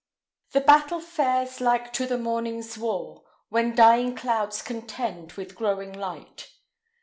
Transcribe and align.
The 0.53 0.61
battle 0.61 0.99
fares 0.99 1.61
like 1.61 1.93
to 1.93 2.07
the 2.07 2.17
morning's 2.17 2.75
war, 2.75 3.21
When 3.49 3.75
dying 3.75 4.15
clouds 4.15 4.63
contend 4.63 5.33
with 5.33 5.53
growing 5.55 5.93
light. 5.93 6.47